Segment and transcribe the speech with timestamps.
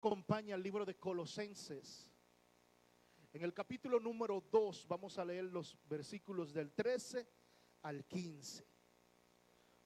[0.00, 2.08] acompaña al libro de Colosenses.
[3.34, 7.28] En el capítulo número 2 vamos a leer los versículos del 13
[7.82, 8.66] al 15.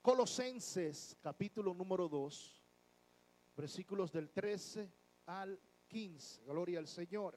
[0.01, 2.63] Colosenses capítulo número 2,
[3.57, 4.89] versículos del 13
[5.27, 6.45] al 15.
[6.45, 7.37] Gloria al Señor.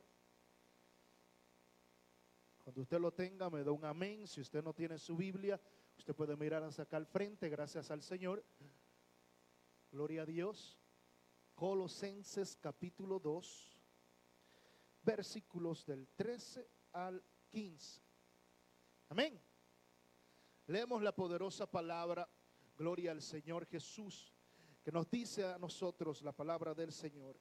[2.64, 4.28] Cuando usted lo tenga, me da un amén.
[4.28, 5.59] Si usted no tiene su Biblia,
[5.98, 7.50] usted puede mirar hacia acá al frente.
[7.50, 8.46] Gracias al Señor.
[9.91, 10.80] Gloria a Dios.
[11.58, 13.82] Colosenses capítulo 2,
[15.02, 18.00] versículos del 13 al 15.
[19.09, 19.41] Amén.
[20.67, 22.30] Leemos la poderosa palabra,
[22.78, 24.36] gloria al Señor Jesús,
[24.84, 27.40] que nos dice a nosotros la palabra del Señor.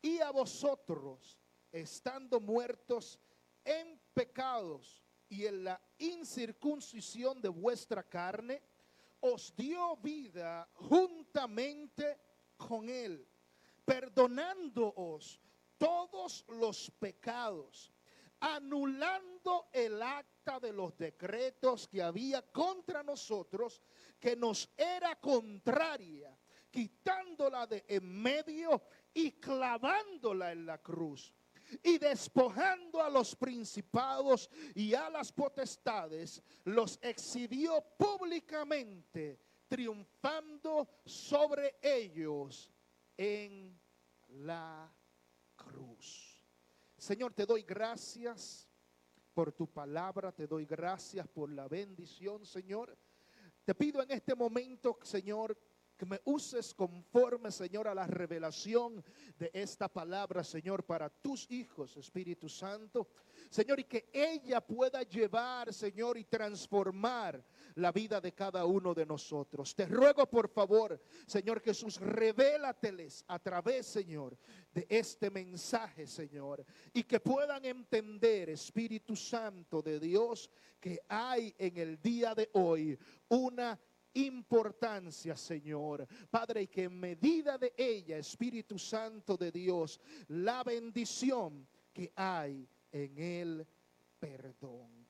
[0.00, 1.36] Y a vosotros,
[1.72, 3.18] estando muertos
[3.64, 8.62] en pecados y en la incircuncisión de vuestra carne,
[9.18, 12.16] os dio vida juntamente
[12.56, 13.26] con él
[13.86, 15.40] perdonándoos
[15.78, 17.92] todos los pecados,
[18.40, 23.80] anulando el acta de los decretos que había contra nosotros,
[24.18, 26.36] que nos era contraria,
[26.70, 28.82] quitándola de en medio
[29.14, 31.32] y clavándola en la cruz.
[31.82, 42.70] Y despojando a los principados y a las potestades, los exhibió públicamente, triunfando sobre ellos
[43.16, 43.78] en
[44.28, 44.92] la
[45.54, 46.42] cruz.
[46.96, 48.68] Señor, te doy gracias
[49.34, 52.96] por tu palabra, te doy gracias por la bendición, Señor.
[53.64, 55.58] Te pido en este momento, Señor,
[55.96, 59.04] que me uses conforme, Señor, a la revelación
[59.38, 63.08] de esta palabra, Señor, para tus hijos, Espíritu Santo.
[63.50, 67.44] Señor, y que ella pueda llevar, Señor, y transformar
[67.76, 69.74] la vida de cada uno de nosotros.
[69.74, 74.36] Te ruego, por favor, Señor Jesús, revélateles a través, Señor,
[74.72, 81.76] de este mensaje, Señor, y que puedan entender, Espíritu Santo de Dios, que hay en
[81.76, 82.98] el día de hoy
[83.28, 83.78] una
[84.14, 86.06] importancia, Señor.
[86.30, 92.68] Padre, y que en medida de ella, Espíritu Santo de Dios, la bendición que hay
[93.04, 93.66] en el
[94.18, 95.06] perdón.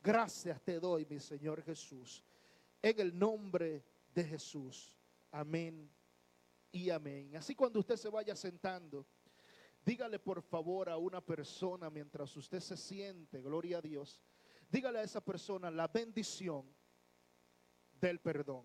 [0.00, 2.24] Gracias te doy, mi Señor Jesús,
[2.80, 3.84] en el nombre
[4.14, 4.96] de Jesús.
[5.30, 5.90] Amén
[6.72, 7.36] y amén.
[7.36, 9.06] Así cuando usted se vaya sentando,
[9.84, 14.22] dígale por favor a una persona mientras usted se siente, gloria a Dios,
[14.70, 16.64] dígale a esa persona la bendición
[18.00, 18.64] del perdón.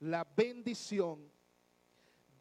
[0.00, 1.30] La bendición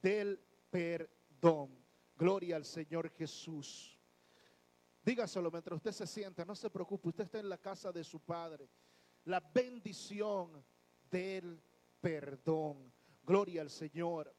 [0.02, 0.40] del
[0.70, 1.86] perdón.
[2.18, 3.95] Gloria al Señor Jesús.
[5.06, 8.20] Dígaselo mientras usted se sienta, no se preocupe, usted está en la casa de su
[8.22, 8.68] Padre.
[9.26, 10.66] La bendición
[11.12, 11.62] del
[12.02, 12.92] perdón.
[13.24, 14.36] Gloria al Señor.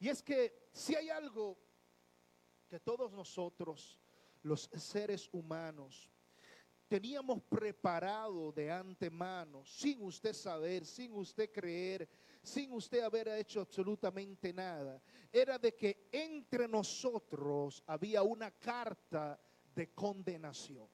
[0.00, 1.56] Y es que si hay algo
[2.68, 4.00] que todos nosotros,
[4.42, 6.10] los seres humanos,
[6.88, 12.08] teníamos preparado de antemano, sin usted saber, sin usted creer,
[12.42, 15.00] sin usted haber hecho absolutamente nada,
[15.30, 19.40] era de que entre nosotros había una carta
[19.80, 20.86] de condenación.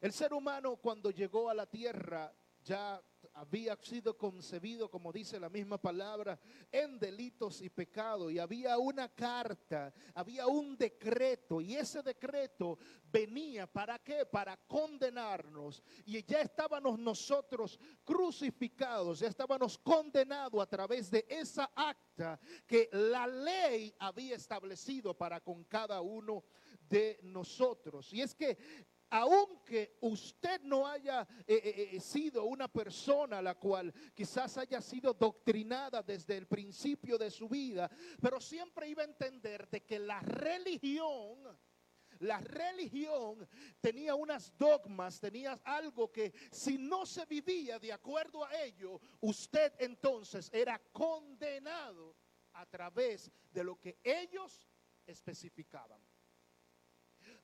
[0.00, 2.32] El ser humano cuando llegó a la tierra
[2.64, 3.02] ya
[3.34, 6.38] había sido concebido, como dice la misma palabra,
[6.72, 8.30] en delitos y pecado.
[8.30, 11.60] Y había una carta, había un decreto.
[11.60, 12.78] Y ese decreto
[13.12, 14.24] venía para qué?
[14.24, 15.82] Para condenarnos.
[16.06, 23.26] Y ya estábamos nosotros crucificados, ya estábamos condenados a través de esa acta que la
[23.26, 26.44] ley había establecido para con cada uno
[26.90, 28.12] de nosotros.
[28.12, 28.58] Y es que
[29.10, 35.14] aunque usted no haya eh, eh, eh, sido una persona la cual quizás haya sido
[35.14, 37.90] doctrinada desde el principio de su vida,
[38.20, 41.58] pero siempre iba a entender de que la religión,
[42.20, 43.48] la religión
[43.80, 49.72] tenía unas dogmas, tenía algo que si no se vivía de acuerdo a ello, usted
[49.80, 52.16] entonces era condenado
[52.52, 54.68] a través de lo que ellos
[55.04, 56.00] especificaban.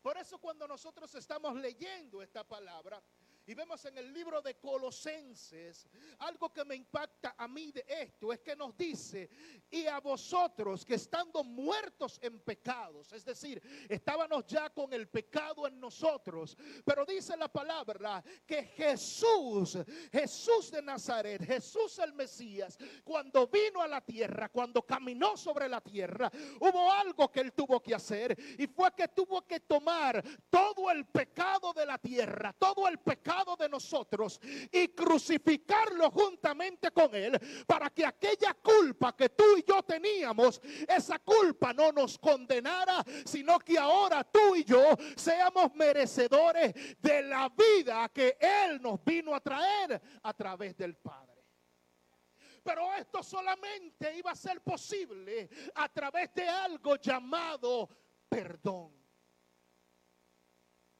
[0.06, 3.02] Por eso cuando nosotros estamos leyendo esta palabra,
[3.46, 5.86] y vemos en el libro de Colosenses,
[6.18, 9.30] algo que me impacta a mí de esto es que nos dice,
[9.70, 15.66] y a vosotros que estando muertos en pecados, es decir, estábamos ya con el pecado
[15.68, 19.78] en nosotros, pero dice la palabra que Jesús,
[20.10, 25.80] Jesús de Nazaret, Jesús el Mesías, cuando vino a la tierra, cuando caminó sobre la
[25.80, 30.20] tierra, hubo algo que él tuvo que hacer y fue que tuvo que tomar
[30.50, 34.40] todo el pecado de la tierra, todo el pecado de nosotros
[34.72, 41.18] y crucificarlo juntamente con Él para que aquella culpa que tú y yo teníamos, esa
[41.18, 44.82] culpa no nos condenara, sino que ahora tú y yo
[45.16, 51.44] seamos merecedores de la vida que Él nos vino a traer a través del Padre.
[52.62, 57.88] Pero esto solamente iba a ser posible a través de algo llamado
[58.28, 59.05] perdón.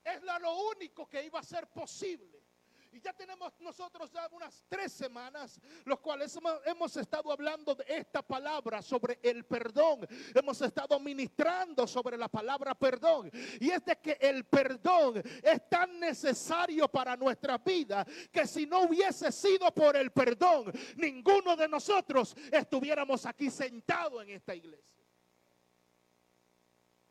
[0.07, 2.47] Es lo único que iba a ser posible.
[2.93, 8.23] Y ya tenemos nosotros ya unas tres semanas, los cuales hemos, estado hablando de esta
[8.23, 10.07] palabra sobre el perdón.
[10.35, 13.31] Hemos estado ministrando sobre la palabra perdón.
[13.61, 18.85] Y es de que el perdón es tan necesario para nuestra vida que si no
[18.85, 24.96] hubiese sido por el perdón, ninguno de nosotros estuviéramos aquí sentados en esta iglesia.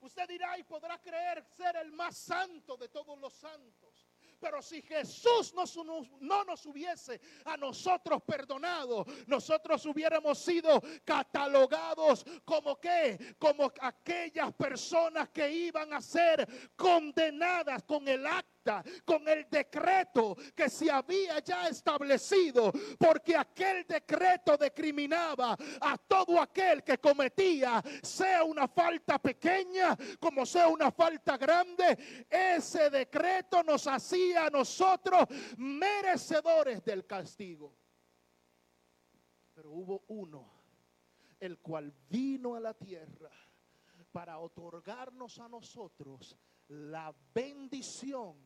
[0.06, 4.08] Usted dirá y podrá creer ser el más santo de todos los santos.
[4.40, 5.52] Pero si Jesús
[6.20, 15.30] no nos hubiese a nosotros perdonado, nosotros hubiéramos sido catalogados como que, como aquellas personas
[15.30, 18.55] que iban a ser condenadas con el acto
[19.04, 26.84] con el decreto que se había ya establecido, porque aquel decreto decriminaba a todo aquel
[26.84, 34.48] que cometía, sea una falta pequeña como sea una falta grande, ese decreto nos hacía
[34.48, 35.26] a nosotros
[35.58, 37.76] merecedores del castigo.
[39.54, 40.52] Pero hubo uno,
[41.40, 43.32] el cual vino a la tierra
[44.12, 48.45] para otorgarnos a nosotros la bendición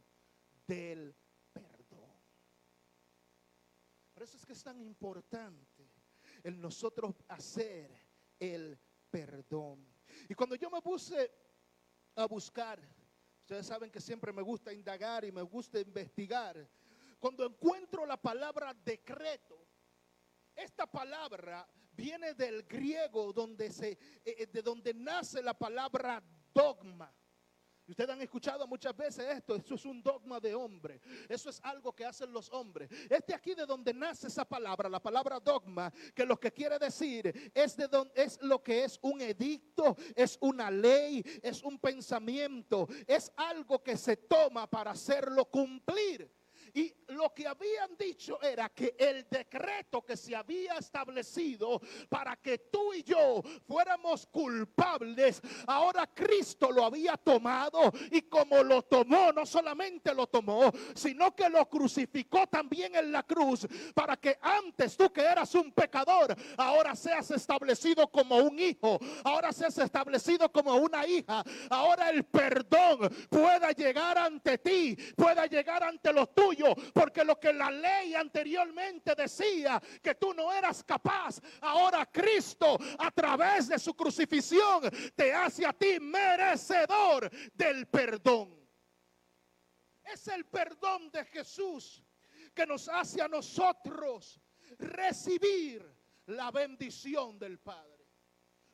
[0.70, 1.16] del
[1.52, 2.14] perdón.
[4.14, 5.90] Por eso es que es tan importante
[6.44, 7.92] el nosotros hacer
[8.40, 8.80] el
[9.10, 9.86] perdón.
[10.30, 11.32] Y cuando yo me puse
[12.16, 12.80] a buscar,
[13.42, 16.70] ustedes saben que siempre me gusta indagar y me gusta investigar,
[17.20, 19.68] cuando encuentro la palabra decreto,
[20.56, 26.24] esta palabra viene del griego donde se, eh, de donde nace la palabra
[26.54, 27.14] dogma.
[27.90, 31.94] Ustedes han escuchado muchas veces esto, eso es un dogma de hombre, eso es algo
[31.94, 32.90] que hacen los hombres.
[33.10, 37.52] Este aquí de donde nace esa palabra, la palabra dogma, que lo que quiere decir
[37.54, 42.88] es de donde es lo que es un edicto, es una ley, es un pensamiento,
[43.08, 46.39] es algo que se toma para hacerlo cumplir.
[46.74, 52.58] Y lo que habían dicho era que el decreto que se había establecido para que
[52.72, 57.92] tú y yo fuéramos culpables, ahora Cristo lo había tomado.
[58.12, 63.24] Y como lo tomó, no solamente lo tomó, sino que lo crucificó también en la
[63.24, 69.00] cruz para que antes tú que eras un pecador, ahora seas establecido como un hijo,
[69.24, 75.84] ahora seas establecido como una hija, ahora el perdón pueda llegar ante ti, pueda llegar
[75.84, 76.59] ante los tuyos
[76.94, 83.12] porque lo que la ley anteriormente decía que tú no eras capaz, ahora Cristo a
[83.12, 84.82] través de su crucifixión
[85.16, 88.58] te hace a ti merecedor del perdón.
[90.04, 92.04] Es el perdón de Jesús
[92.54, 94.42] que nos hace a nosotros
[94.78, 95.86] recibir
[96.26, 97.99] la bendición del Padre.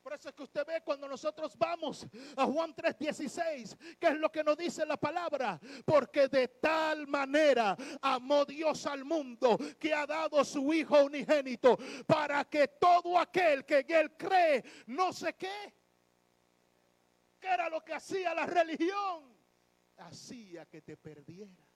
[0.06, 2.06] Por eso es que usted ve cuando nosotros vamos
[2.38, 7.76] a Juan 3:16, que es lo que nos dice la palabra, porque de tal manera
[8.04, 11.76] amó Dios al mundo que ha dado su Hijo unigénito
[12.06, 15.74] para que todo aquel que en él cree, no sé qué,
[17.40, 19.36] que era lo que hacía la religión,
[19.98, 21.68] hacía que te perdieras.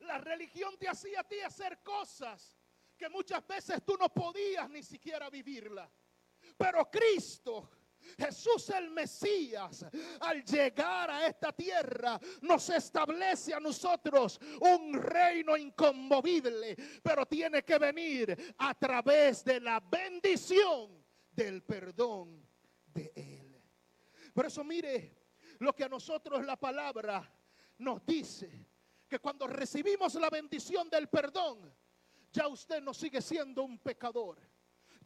[0.00, 2.58] La religión te hacía a ti hacer cosas
[2.96, 5.88] que muchas veces tú no podías ni siquiera vivirla.
[6.56, 7.70] Pero Cristo
[8.18, 9.84] Jesús el Mesías,
[10.20, 17.78] al llegar a esta tierra, nos establece a nosotros un reino inconmovible, pero tiene que
[17.78, 22.46] venir a través de la bendición del perdón
[22.86, 23.62] de Él.
[24.32, 25.16] Por eso mire
[25.58, 27.30] lo que a nosotros la palabra
[27.78, 28.66] nos dice,
[29.08, 31.72] que cuando recibimos la bendición del perdón,
[32.32, 34.36] ya usted no sigue siendo un pecador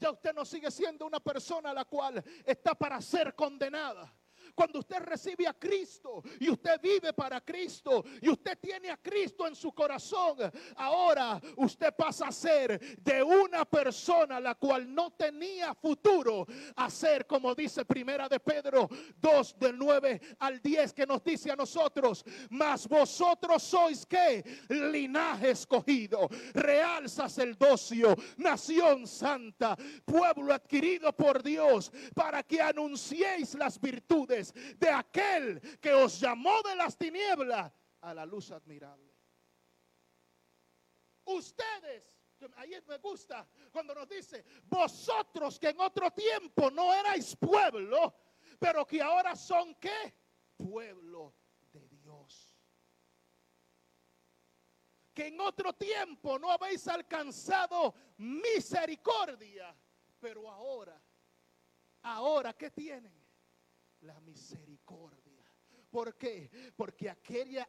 [0.00, 4.12] ya usted no sigue siendo una persona la cual está para ser condenada.
[4.60, 9.46] Cuando usted recibe a Cristo y usted vive para Cristo y usted tiene a Cristo
[9.46, 10.36] en su corazón,
[10.76, 17.26] ahora usted pasa a ser de una persona la cual no tenía futuro a ser,
[17.26, 18.86] como dice Primera de Pedro
[19.16, 25.52] 2 del 9 al 10 que nos dice a nosotros, mas vosotros sois que linaje
[25.52, 29.74] escogido, real sacerdocio, nación santa,
[30.04, 36.76] pueblo adquirido por Dios, para que anunciéis las virtudes de aquel que os llamó de
[36.76, 39.10] las tinieblas a la luz admirable.
[41.24, 42.18] ustedes,
[42.56, 48.14] ahí me gusta cuando nos dice, vosotros que en otro tiempo no erais pueblo,
[48.58, 50.14] pero que ahora son qué?
[50.56, 51.34] Pueblo
[51.72, 52.56] de Dios.
[55.14, 59.74] Que en otro tiempo no habéis alcanzado misericordia,
[60.18, 61.00] pero ahora,
[62.02, 63.19] ahora, ¿qué tienen?
[64.00, 65.44] La misericordia.
[65.90, 66.50] ¿Por qué?
[66.76, 67.68] Porque aquella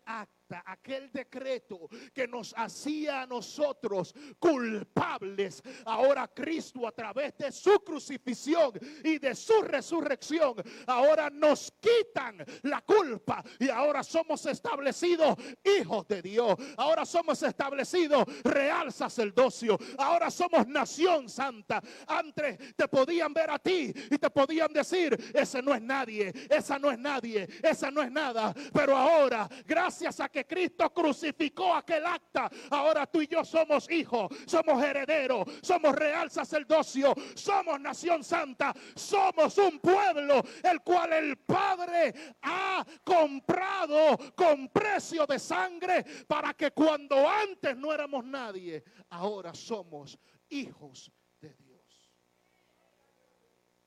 [0.65, 8.71] aquel decreto que nos hacía a nosotros culpables, ahora Cristo a través de su crucifixión
[9.03, 10.55] y de su resurrección,
[10.87, 16.55] ahora nos quitan la culpa y ahora somos establecidos hijos de Dios.
[16.77, 19.77] Ahora somos establecidos real sacerdocio.
[19.97, 21.81] Ahora somos nación santa.
[22.07, 26.77] Antes te podían ver a ti y te podían decir, ese no es nadie, esa
[26.79, 28.53] no es nadie, esa no es nada.
[28.73, 34.27] Pero ahora, gracias a que Cristo crucificó aquel acta, ahora tú y yo somos hijos,
[34.45, 42.13] somos herederos, somos real sacerdocio, somos nación santa, somos un pueblo el cual el Padre
[42.41, 50.17] ha comprado con precio de sangre para que cuando antes no éramos nadie, ahora somos
[50.49, 52.11] hijos de Dios.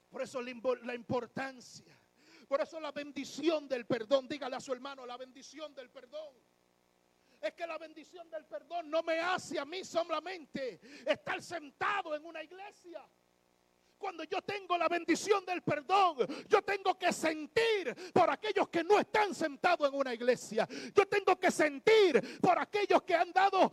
[0.08, 1.98] Por eso la importancia
[2.46, 6.34] por eso la bendición del perdón, dígale a su hermano, la bendición del perdón.
[7.40, 12.24] Es que la bendición del perdón no me hace a mí solamente estar sentado en
[12.24, 13.06] una iglesia.
[13.98, 18.98] Cuando yo tengo la bendición del perdón, yo tengo que sentir por aquellos que no
[18.98, 20.66] están sentados en una iglesia.
[20.94, 23.70] Yo tengo que sentir por aquellos que han dado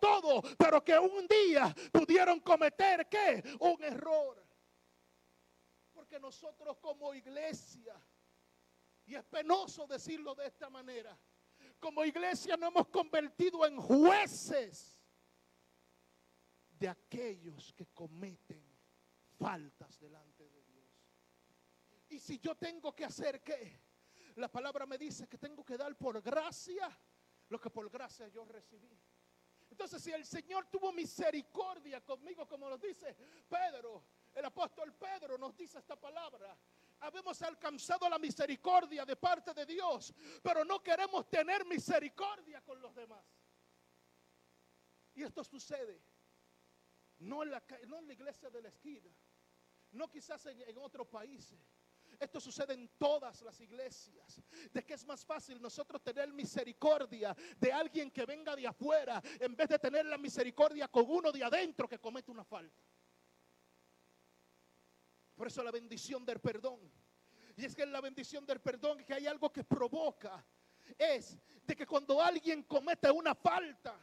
[0.00, 3.42] todo, pero que un día pudieron cometer qué?
[3.60, 4.44] Un error.
[5.92, 7.94] Porque nosotros como iglesia
[9.12, 11.18] y es penoso decirlo de esta manera.
[11.78, 14.98] Como iglesia no hemos convertido en jueces
[16.78, 18.64] de aquellos que cometen
[19.38, 20.88] faltas delante de Dios.
[22.08, 23.82] Y si yo tengo que hacer qué?
[24.36, 26.88] La palabra me dice que tengo que dar por gracia
[27.50, 28.98] lo que por gracia yo recibí.
[29.68, 33.14] Entonces, si el Señor tuvo misericordia conmigo, como nos dice
[33.46, 36.56] Pedro, el apóstol Pedro nos dice esta palabra,
[37.02, 42.94] habemos alcanzado la misericordia de parte de Dios, pero no queremos tener misericordia con los
[42.94, 43.24] demás.
[45.14, 46.00] Y esto sucede
[47.18, 47.62] no en la,
[48.10, 49.10] iglesia de la esquina,
[49.92, 51.58] no quizás en, en otros países.
[52.20, 54.40] Esto sucede en todas las iglesias.
[54.70, 59.56] De que es más fácil nosotros tener misericordia de alguien que venga de afuera en
[59.56, 62.91] vez de tener la misericordia con uno de adentro que comete una falta.
[65.34, 66.80] Por eso la bendición del perdón.
[67.56, 70.44] Y es que la bendición del perdón que hay algo que provoca.
[70.98, 73.98] Es de que cuando alguien comete una falta,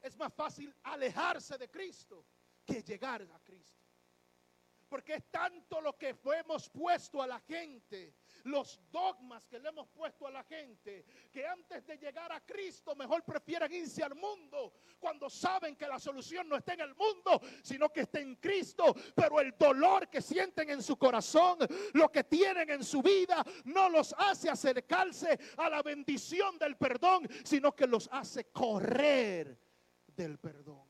[0.00, 2.24] es más fácil alejarse de Cristo
[2.64, 3.77] que llegar a Cristo.
[4.88, 8.14] Porque es tanto lo que hemos puesto a la gente,
[8.44, 12.94] los dogmas que le hemos puesto a la gente, que antes de llegar a Cristo
[12.96, 17.40] mejor prefieren irse al mundo cuando saben que la solución no está en el mundo,
[17.62, 18.94] sino que está en Cristo.
[19.14, 21.58] Pero el dolor que sienten en su corazón,
[21.92, 27.28] lo que tienen en su vida, no los hace acercarse a la bendición del perdón,
[27.44, 29.58] sino que los hace correr
[30.06, 30.87] del perdón.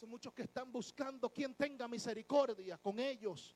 [0.00, 3.54] Son muchos que están buscando quien tenga misericordia con ellos.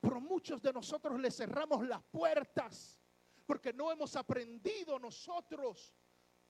[0.00, 2.98] Pero muchos de nosotros le cerramos las puertas
[3.44, 5.94] porque no hemos aprendido nosotros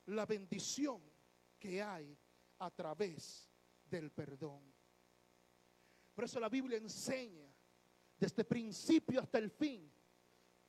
[0.06, 1.02] la bendición
[1.58, 2.16] que hay
[2.60, 3.50] a través
[3.84, 4.72] del perdón.
[6.14, 7.52] Por eso la Biblia enseña
[8.16, 9.92] desde principio hasta el fin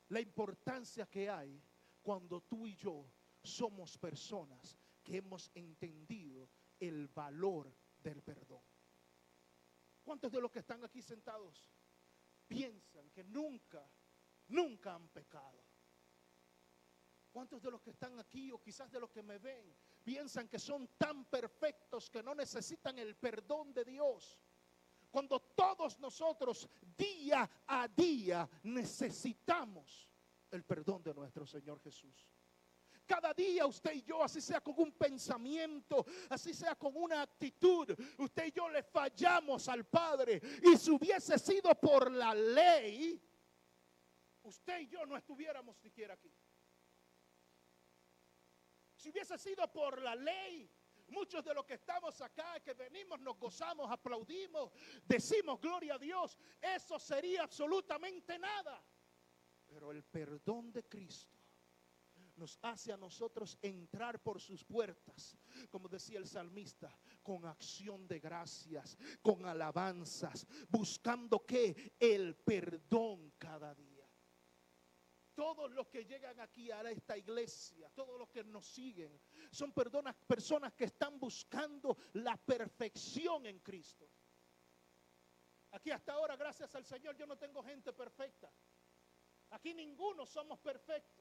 [0.07, 1.61] la importancia que hay
[2.01, 3.05] cuando tú y yo
[3.43, 8.61] somos personas que hemos entendido el valor del perdón.
[10.03, 11.71] ¿Cuántos de los que están aquí sentados
[12.47, 13.87] piensan que nunca,
[14.47, 15.63] nunca han pecado?
[17.31, 20.57] ¿Cuántos de los que están aquí o quizás de los que me ven piensan que
[20.57, 24.39] son tan perfectos que no necesitan el perdón de Dios?
[25.11, 30.09] Cuando todos nosotros día a día necesitamos
[30.51, 32.27] el perdón de nuestro Señor Jesús.
[33.09, 37.89] Cada día usted y yo, así sea con un pensamiento, así sea con una actitud,
[38.19, 40.39] usted y yo le fallamos al Padre.
[40.61, 43.19] Y si hubiese sido por la ley,
[44.43, 46.31] usted y yo no estuviéramos siquiera aquí.
[48.95, 50.69] Si hubiese sido por la ley,
[51.07, 54.71] muchos de los que estamos acá, que venimos, nos gozamos, aplaudimos,
[55.03, 58.83] decimos gloria a Dios, eso sería absolutamente nada.
[59.65, 61.38] Pero el perdón de Cristo
[62.39, 65.37] nos hace a nosotros entrar por sus puertas,
[65.69, 73.75] como decía el salmista, con acción de gracias, con alabanzas, buscando que el perdón cada
[73.75, 74.09] día.
[75.35, 80.15] Todos los que llegan aquí a esta iglesia, todos los que nos siguen, son personas,
[80.27, 84.09] personas que están buscando la perfección en Cristo.
[85.71, 88.51] Aquí hasta ahora, gracias al Señor, yo no tengo gente perfecta.
[89.51, 91.18] Aquí ninguno somos perfectos,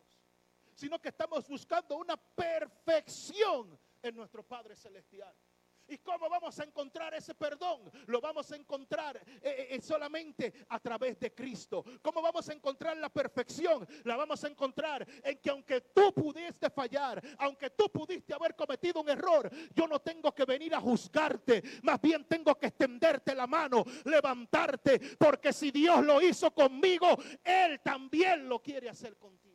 [0.79, 5.35] sino que estamos buscando una perfección en nuestro Padre Celestial.
[5.89, 7.91] ¿Y cómo vamos a encontrar ese perdón?
[8.07, 11.85] Lo vamos a encontrar eh, eh, eh, solamente a través de Cristo.
[12.01, 13.89] ¿Cómo vamos a encontrar la perfección?
[14.05, 19.01] La vamos a encontrar en que aunque tú pudiste fallar, aunque tú pudiste haber cometido
[19.01, 21.61] un error, yo no tengo que venir a juzgarte.
[21.83, 27.81] Más bien tengo que extenderte la mano, levantarte, porque si Dios lo hizo conmigo, Él
[27.81, 29.48] también lo quiere hacer contigo.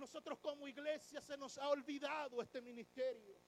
[0.00, 3.38] Nosotros como iglesia se nos ha olvidado este ministerio.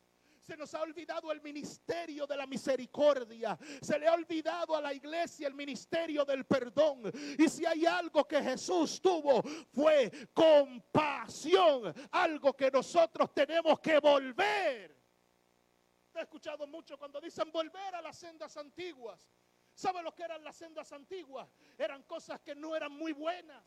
[0.43, 3.59] Se nos ha olvidado el ministerio de la misericordia.
[3.81, 7.11] Se le ha olvidado a la iglesia el ministerio del perdón.
[7.39, 9.43] Y si hay algo que Jesús tuvo
[9.73, 11.95] fue compasión.
[12.11, 14.95] Algo que nosotros tenemos que volver.
[16.15, 19.33] He escuchado mucho cuando dicen volver a las sendas antiguas.
[19.75, 21.49] ¿Sabe lo que eran las sendas antiguas?
[21.79, 23.65] Eran cosas que no eran muy buenas.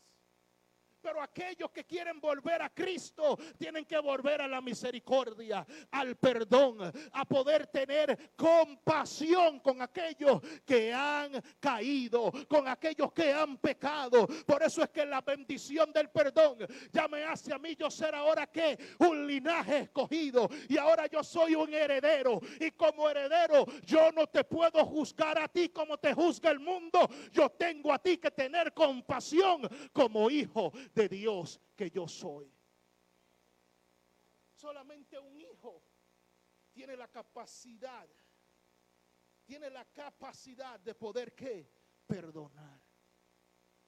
[1.06, 6.78] Pero aquellos que quieren volver a Cristo tienen que volver a la misericordia, al perdón,
[7.12, 14.26] a poder tener compasión con aquellos que han caído, con aquellos que han pecado.
[14.44, 18.12] Por eso es que la bendición del perdón ya me hace a mí yo ser
[18.12, 24.10] ahora que un linaje escogido y ahora yo soy un heredero y como heredero yo
[24.10, 27.08] no te puedo juzgar a ti como te juzga el mundo.
[27.30, 32.50] Yo tengo a ti que tener compasión como hijo de Dios que yo soy.
[34.54, 35.82] Solamente un hijo
[36.72, 38.08] tiene la capacidad,
[39.44, 41.70] tiene la capacidad de poder qué?
[42.06, 42.80] Perdonar.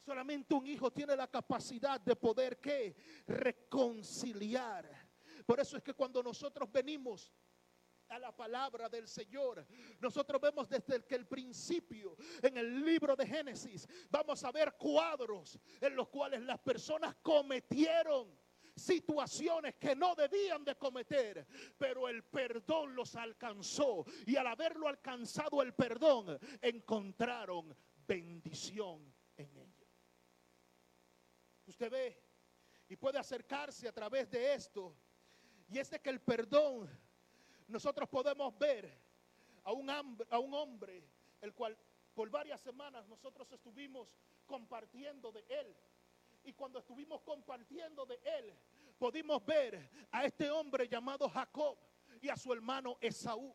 [0.05, 2.95] Solamente un hijo tiene la capacidad de poder qué?
[3.27, 4.87] Reconciliar.
[5.47, 7.33] Por eso es que cuando nosotros venimos
[8.09, 9.67] a la palabra del Señor.
[10.01, 15.59] Nosotros vemos desde que el principio en el libro de Génesis, vamos a ver cuadros
[15.81, 18.37] en los cuales las personas cometieron
[18.79, 25.61] situaciones que no debían de cometer, pero el perdón los alcanzó y al haberlo alcanzado
[25.63, 29.87] el perdón, encontraron bendición en ello.
[31.67, 32.23] Usted ve
[32.89, 34.97] y puede acercarse a través de esto
[35.69, 36.89] y es de que el perdón
[37.69, 38.91] nosotros podemos ver
[39.65, 41.05] a un, a un hombre,
[41.41, 41.77] el cual
[42.15, 44.09] por varias semanas nosotros estuvimos
[44.47, 45.77] compartiendo de él.
[46.45, 48.55] Y cuando estuvimos compartiendo de él,
[48.99, 51.79] pudimos ver a este hombre llamado Jacob
[52.21, 53.55] y a su hermano Esaú.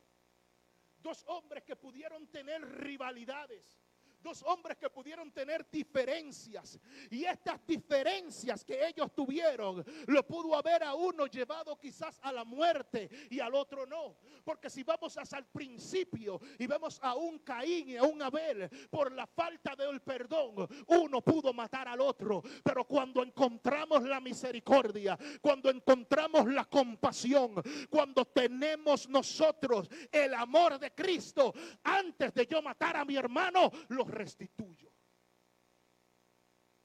[0.99, 3.81] Dos hombres que pudieron tener rivalidades
[4.23, 6.79] dos hombres que pudieron tener diferencias.
[7.11, 12.43] Y estas diferencias que ellos tuvieron, lo pudo haber a uno llevado quizás a la
[12.43, 14.15] muerte y al otro no.
[14.43, 18.69] Porque si vamos hasta el principio y vemos a un Caín y a un Abel,
[18.89, 22.41] por la falta del perdón, uno pudo matar al otro.
[22.63, 30.91] Pero cuando encontramos la misericordia, cuando encontramos la compasión, cuando tenemos nosotros el amor de
[30.91, 34.91] Cristo, antes de yo matar a mi hermano, los restituyo.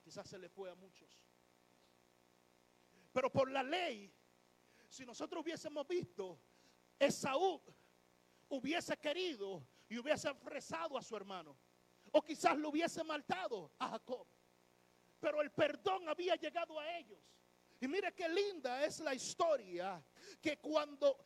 [0.03, 1.25] Quizás se le fue a muchos.
[3.13, 4.13] Pero por la ley,
[4.89, 6.41] si nosotros hubiésemos visto,
[6.99, 7.63] Esaú
[8.49, 11.59] hubiese querido y hubiese apresado a su hermano.
[12.13, 14.27] O quizás lo hubiese maltado a Jacob.
[15.21, 17.21] Pero el perdón había llegado a ellos.
[17.81, 20.05] Y mire qué linda es la historia
[20.41, 21.19] que cuando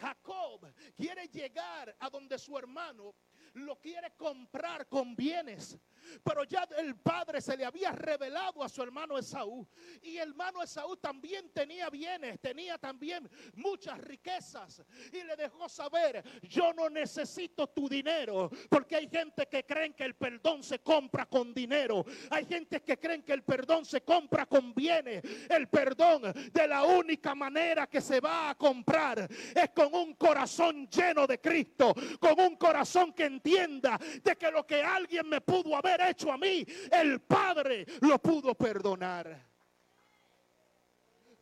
[0.00, 3.14] Jacob quiere llegar a donde su hermano,
[3.58, 5.78] lo quiere comprar con bienes.
[6.22, 9.66] Pero ya el padre se le había revelado a su hermano Esaú.
[10.02, 14.82] Y el hermano Esaú también tenía bienes, tenía también muchas riquezas.
[15.12, 18.50] Y le dejó saber, yo no necesito tu dinero.
[18.68, 22.04] Porque hay gente que creen que el perdón se compra con dinero.
[22.30, 25.22] Hay gente que creen que el perdón se compra con bienes.
[25.48, 30.88] El perdón de la única manera que se va a comprar es con un corazón
[30.88, 31.94] lleno de Cristo.
[32.20, 36.38] Con un corazón que entienda de que lo que alguien me pudo haber hecho a
[36.38, 39.48] mí, el Padre lo pudo perdonar.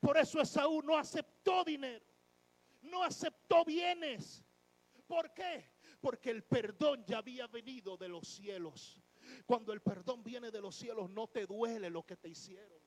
[0.00, 2.04] Por eso Esaú no aceptó dinero,
[2.82, 4.44] no aceptó bienes.
[5.06, 5.70] ¿Por qué?
[6.00, 9.00] Porque el perdón ya había venido de los cielos.
[9.44, 12.78] Cuando el perdón viene de los cielos no te duele lo que te hicieron.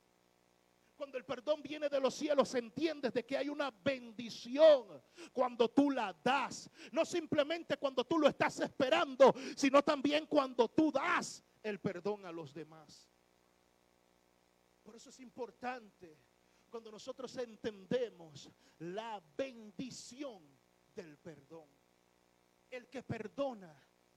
[0.95, 5.91] Cuando el perdón viene de los cielos, entiendes de que hay una bendición cuando tú
[5.91, 6.69] la das.
[6.91, 12.31] No simplemente cuando tú lo estás esperando, sino también cuando tú das el perdón a
[12.31, 13.09] los demás.
[14.83, 16.17] Por eso es importante
[16.69, 20.41] cuando nosotros entendemos la bendición
[20.95, 21.69] del perdón.
[22.69, 23.75] El que perdona,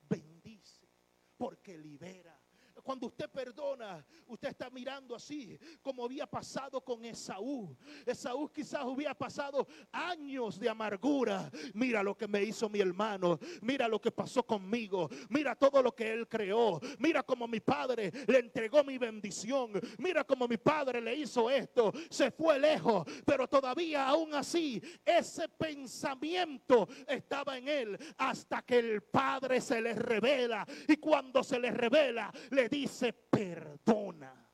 [0.09, 0.89] bendice,
[1.37, 2.39] porque libera.
[2.83, 7.77] Cuando usted perdona, usted está mirando así, como había pasado con Esaú.
[8.07, 11.51] Esaú quizás hubiera pasado años de amargura.
[11.75, 13.39] Mira lo que me hizo mi hermano.
[13.61, 15.09] Mira lo que pasó conmigo.
[15.29, 16.81] Mira todo lo que él creó.
[16.99, 19.73] Mira como mi padre le entregó mi bendición.
[19.99, 21.93] Mira como mi padre le hizo esto.
[22.11, 23.07] Se fue lejos.
[23.25, 29.95] Pero todavía aún así, ese pensamiento estaba en él hasta que el padre se le
[29.95, 30.67] revela.
[30.89, 32.33] Y cuando se le revela,
[32.63, 34.49] le dice perdona.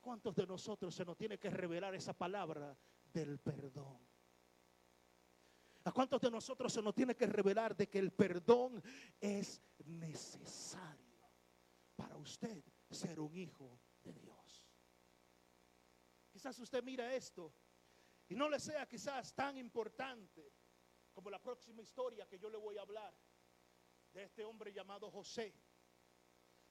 [0.00, 2.74] ¿Cuántos de nosotros se nos tiene que revelar esa palabra
[3.12, 4.00] del perdón?
[5.84, 8.82] ¿A cuántos de nosotros se nos tiene que revelar de que el perdón
[9.20, 11.30] es necesario
[11.94, 14.66] para usted ser un hijo de Dios?
[16.30, 17.52] Quizás usted mira esto
[18.28, 20.54] y no le sea quizás tan importante
[21.12, 23.14] como la próxima historia que yo le voy a hablar
[24.12, 25.54] de este hombre llamado José.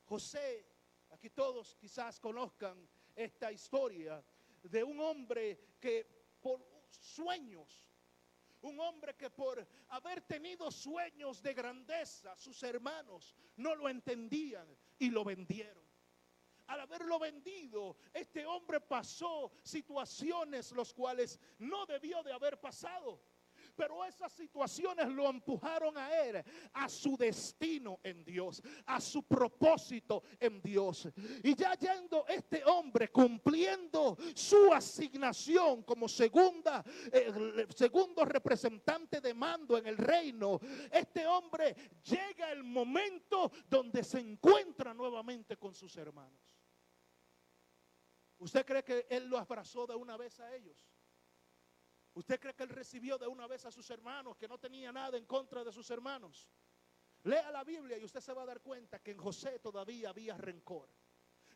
[0.07, 0.65] José,
[1.11, 4.23] aquí todos quizás conozcan esta historia
[4.63, 6.05] de un hombre que
[6.41, 7.85] por sueños,
[8.61, 14.67] un hombre que por haber tenido sueños de grandeza, sus hermanos no lo entendían
[14.97, 15.85] y lo vendieron.
[16.67, 23.21] Al haberlo vendido, este hombre pasó situaciones los cuales no debió de haber pasado.
[23.77, 30.23] Pero esas situaciones lo empujaron a él, a su destino en Dios, a su propósito
[30.39, 31.07] en Dios.
[31.43, 39.77] Y ya yendo este hombre cumpliendo su asignación como segunda, eh, segundo representante de mando
[39.77, 40.59] en el reino,
[40.91, 46.57] este hombre llega el momento donde se encuentra nuevamente con sus hermanos.
[48.39, 50.96] ¿Usted cree que él lo abrazó de una vez a ellos?
[52.17, 55.19] ¿Usted cree que él recibió de una vez a sus hermanos, que no tenía nada
[55.19, 56.49] en contra de sus hermanos?
[57.21, 60.35] Lea la Biblia y usted se va a dar cuenta que en José todavía había
[60.35, 60.89] rencor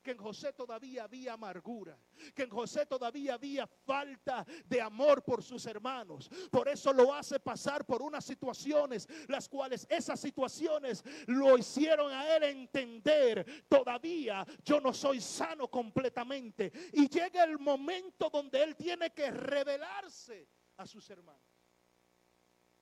[0.01, 1.97] que en José todavía había amargura,
[2.35, 6.29] que en José todavía había falta de amor por sus hermanos.
[6.51, 12.35] Por eso lo hace pasar por unas situaciones, las cuales esas situaciones lo hicieron a
[12.35, 16.71] él entender, todavía yo no soy sano completamente.
[16.93, 21.41] Y llega el momento donde él tiene que revelarse a sus hermanos.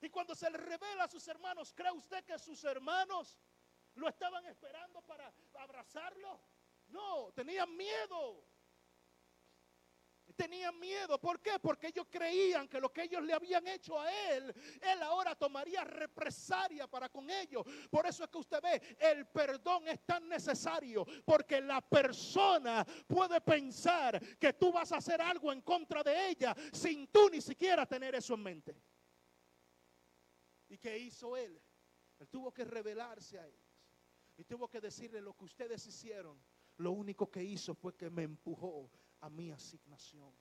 [0.02, 3.38] Y cuando se le revela a sus hermanos, ¿cree usted que sus hermanos
[3.96, 6.42] lo estaban esperando para abrazarlo?
[6.90, 8.46] No, tenían miedo.
[10.36, 11.20] Tenían miedo.
[11.20, 11.60] ¿Por qué?
[11.60, 15.84] Porque ellos creían que lo que ellos le habían hecho a él, él ahora tomaría
[15.84, 17.66] represalia para con ellos.
[17.90, 21.06] Por eso es que usted ve, el perdón es tan necesario.
[21.26, 26.56] Porque la persona puede pensar que tú vas a hacer algo en contra de ella
[26.72, 28.82] sin tú ni siquiera tener eso en mente.
[30.70, 31.62] ¿Y qué hizo él?
[32.20, 33.60] Él tuvo que revelarse a ellos.
[34.38, 36.42] Y tuvo que decirle lo que ustedes hicieron
[36.80, 38.90] lo único que hizo fue que me empujó
[39.20, 40.34] a mi asignación.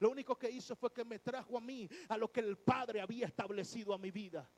[0.00, 3.00] Lo único que hizo fue que me trajo a mí a lo que el Padre
[3.00, 4.48] había establecido a mi vida.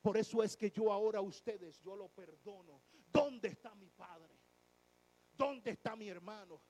[0.00, 2.84] Por eso es que yo ahora a ustedes, yo lo perdono.
[3.12, 4.38] ¿Dónde está mi Padre?
[5.32, 6.62] ¿Dónde está mi hermano?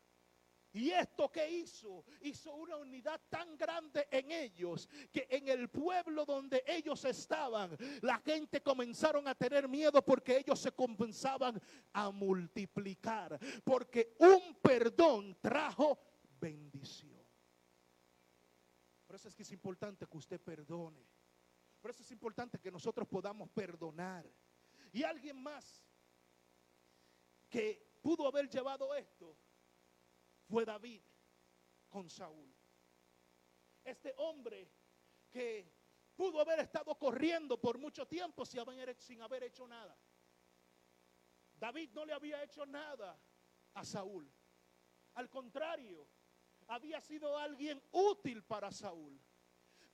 [0.76, 6.26] Y esto que hizo, hizo una unidad tan grande en ellos que en el pueblo
[6.26, 11.58] donde ellos estaban, la gente comenzaron a tener miedo porque ellos se comenzaban
[11.94, 13.38] a multiplicar.
[13.64, 15.98] Porque un perdón trajo
[16.38, 17.24] bendición.
[19.06, 21.08] Por eso es que es importante que usted perdone.
[21.80, 24.30] Por eso es importante que nosotros podamos perdonar.
[24.92, 25.82] Y alguien más
[27.48, 29.38] que pudo haber llevado esto
[30.48, 31.02] fue David
[31.88, 32.54] con Saúl.
[33.84, 34.70] Este hombre
[35.30, 35.70] que
[36.16, 38.60] pudo haber estado corriendo por mucho tiempo sin
[39.22, 39.96] haber, hecho nada.
[41.58, 43.18] David no le había hecho nada
[43.74, 44.30] a Saúl.
[45.14, 46.08] Al contrario,
[46.66, 49.20] había sido alguien útil para Saúl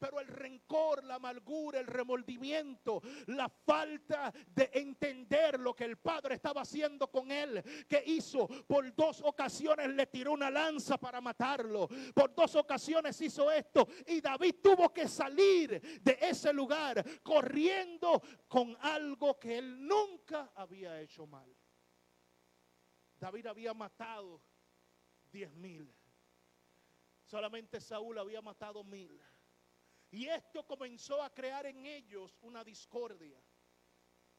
[0.03, 6.35] pero el rencor, la amargura, el remordimiento, la falta de entender lo que el padre
[6.35, 11.89] estaba haciendo con él, que hizo por dos ocasiones le tiró una lanza para matarlo,
[12.13, 18.77] por dos ocasiones hizo esto y David tuvo que salir de ese lugar corriendo con
[18.81, 21.57] algo que él nunca había hecho mal.
[23.21, 24.43] David había matado
[25.31, 25.95] diez mil.
[27.25, 29.23] Solamente Saúl había matado mil.
[30.13, 33.43] Y esto comenzó a crear en ellos una discordia.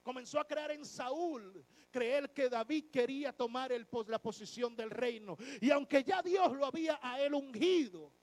[0.04, 5.36] Comenzó a crear en Saúl creer que David quería tomar el, la posición del reino.
[5.62, 8.14] Y aunque ya Dios lo había a él ungido,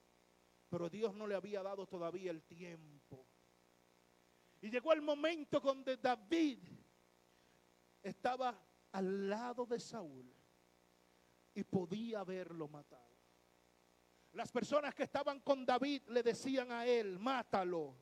[0.69, 3.27] pero Dios no le había dado todavía el tiempo.
[4.61, 6.61] Y llegó el momento donde David
[8.01, 8.57] estaba
[8.93, 10.33] al lado de Saúl
[11.55, 13.10] y podía haberlo matado.
[14.33, 17.97] Las personas que estaban con David le decían a él, mátalo.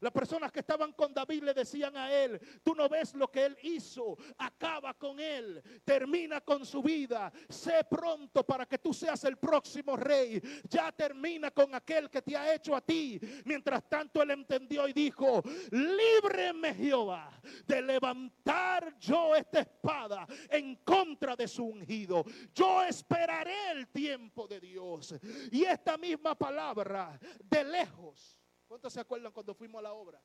[0.00, 3.46] Las personas que estaban con David le decían a él, tú no ves lo que
[3.46, 9.22] él hizo, acaba con él, termina con su vida, sé pronto para que tú seas
[9.24, 13.20] el próximo rey, ya termina con aquel que te ha hecho a ti.
[13.44, 21.36] Mientras tanto él entendió y dijo, líbreme Jehová de levantar yo esta espada en contra
[21.36, 22.24] de su ungido.
[22.54, 25.14] Yo esperaré el tiempo de Dios.
[25.50, 28.41] Y esta misma palabra de lejos
[28.72, 30.18] ¿Cuántos se acuerdan cuando fuimos a la obra?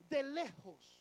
[0.00, 1.00] De lejos.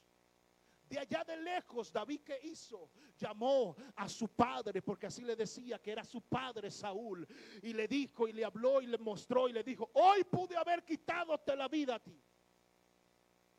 [0.88, 5.80] De allá de lejos, David que hizo, llamó a su padre, porque así le decía
[5.80, 7.28] que era su padre Saúl,
[7.64, 10.86] y le dijo y le habló y le mostró y le dijo, hoy pude haber
[10.86, 12.24] quitadote la vida a ti.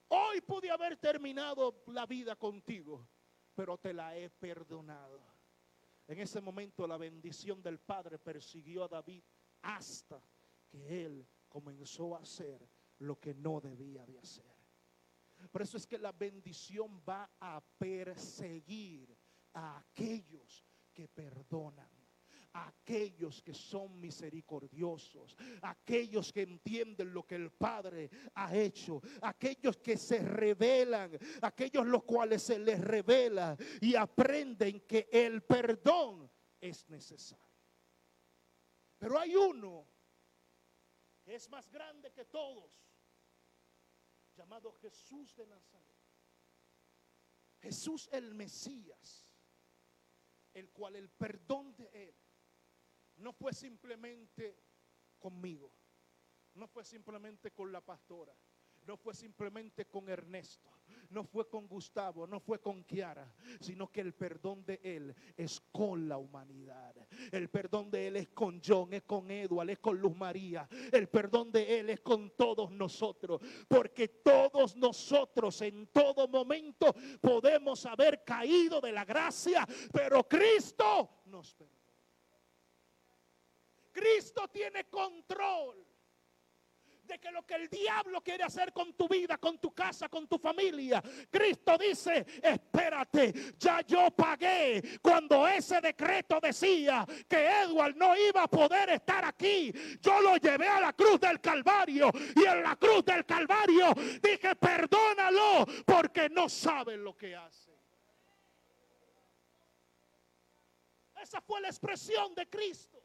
[0.06, 3.08] Hoy pude haber terminado la vida contigo,
[3.56, 5.20] pero te la he perdonado.
[6.06, 9.24] En ese momento la bendición del Padre persiguió a David
[9.62, 10.22] hasta
[10.68, 12.66] que él comenzó a hacer
[13.00, 14.44] lo que no debía de hacer.
[15.50, 19.14] Por eso es que la bendición va a perseguir
[19.52, 22.00] a aquellos que perdonan
[22.52, 29.96] aquellos que son misericordiosos, aquellos que entienden lo que el Padre ha hecho, aquellos que
[29.96, 37.44] se revelan, aquellos los cuales se les revela y aprenden que el perdón es necesario.
[38.98, 39.86] Pero hay uno
[41.34, 42.70] es más grande que todos,
[44.34, 45.96] llamado Jesús de Nazaret.
[47.60, 49.28] Jesús el Mesías,
[50.54, 52.16] el cual el perdón de Él
[53.16, 54.58] no fue simplemente
[55.18, 55.72] conmigo,
[56.54, 58.34] no fue simplemente con la pastora,
[58.86, 60.70] no fue simplemente con Ernesto,
[61.10, 65.60] no fue con Gustavo, no fue con Kiara, sino que el perdón de Él es
[65.72, 66.94] con la humanidad.
[67.30, 70.68] El perdón de Él es con John, es con Edward, es con Luz María.
[70.92, 77.84] El perdón de Él es con todos nosotros, porque todos nosotros en todo momento podemos
[77.86, 81.80] haber caído de la gracia, pero Cristo nos perdona.
[83.92, 85.89] Cristo tiene control
[87.10, 90.28] de que lo que el diablo quiere hacer con tu vida, con tu casa, con
[90.28, 98.16] tu familia, Cristo dice, espérate, ya yo pagué cuando ese decreto decía que Edward no
[98.16, 99.72] iba a poder estar aquí.
[100.00, 103.92] Yo lo llevé a la cruz del Calvario y en la cruz del Calvario
[104.22, 107.70] dije, perdónalo porque no saben lo que hace.
[111.20, 112.99] Esa fue la expresión de Cristo.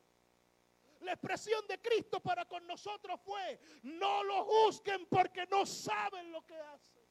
[1.06, 6.44] La expresión de Cristo para con nosotros fue, no lo juzguen porque no saben lo
[6.44, 7.06] que hacen.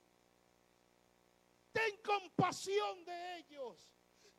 [1.71, 3.89] Ten compasión de ellos.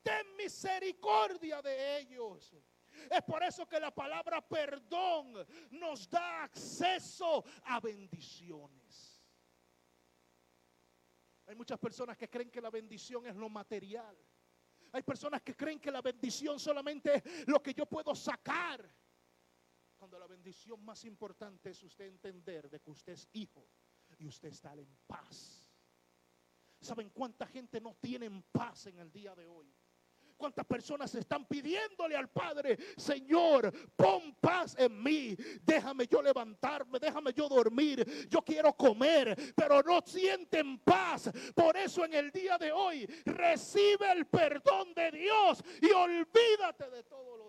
[0.04, 2.54] Ten misericordia de ellos.
[3.10, 9.24] Es por eso que la palabra perdón nos da acceso a bendiciones.
[11.48, 14.18] Hay muchas personas que creen que la bendición es lo material.
[14.92, 18.90] Hay personas que creen que la bendición solamente es lo que yo puedo sacar
[20.20, 23.68] la bendición más importante es usted entender de que usted es hijo
[24.18, 25.70] y usted está en paz.
[26.80, 29.74] ¿Saben cuánta gente no tiene paz en el día de hoy?
[30.38, 35.36] ¿Cuántas personas están pidiéndole al Padre, Señor, pon paz en mí?
[35.62, 38.28] Déjame yo levantarme, déjame yo dormir.
[38.30, 41.32] Yo quiero comer, pero no sienten paz.
[41.56, 47.04] Por eso en el día de hoy recibe el perdón de Dios y olvídate de
[47.04, 47.45] todo lo.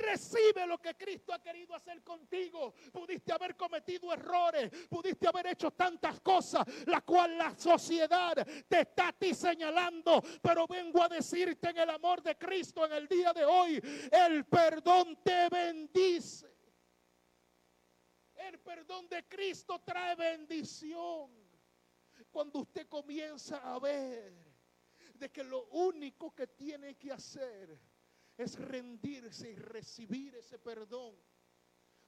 [0.00, 2.72] Recibe lo que Cristo ha querido hacer contigo.
[2.92, 8.34] Pudiste haber cometido errores, pudiste haber hecho tantas cosas, la cual la sociedad
[8.66, 10.22] te está ti señalando.
[10.42, 14.46] Pero vengo a decirte en el amor de Cristo en el día de hoy, el
[14.46, 16.48] perdón te bendice.
[18.34, 21.30] El perdón de Cristo trae bendición.
[22.30, 24.32] Cuando usted comienza a ver
[25.14, 27.78] de que lo único que tiene que hacer
[28.40, 31.14] es rendirse y recibir ese perdón,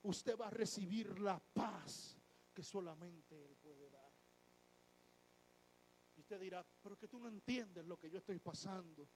[0.02, 2.18] usted va a recibir la paz
[2.52, 4.12] que solamente Él puede dar.
[6.16, 9.08] Y usted dirá, pero que tú no entiendes lo que yo estoy pasando.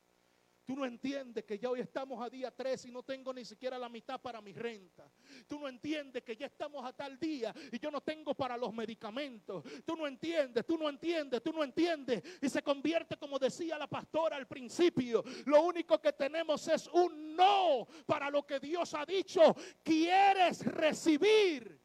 [0.67, 3.79] Tú no entiendes que ya hoy estamos a día 3 y no tengo ni siquiera
[3.79, 5.09] la mitad para mi renta.
[5.47, 8.75] Tú no entiendes que ya estamos a tal día y yo no tengo para los
[8.75, 9.63] medicamentos.
[9.85, 12.21] Tú no entiendes, tú no entiendes, tú no entiendes.
[12.43, 17.37] Y se convierte, como decía la pastora al principio, lo único que tenemos es un
[17.37, 19.55] no para lo que Dios ha dicho.
[19.85, 21.81] Quieres recibir.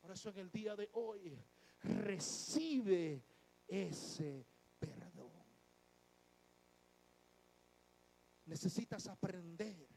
[0.00, 1.38] Por eso en el día de hoy
[1.82, 3.22] recibe
[3.68, 4.46] ese
[8.54, 9.88] Necesitas aprender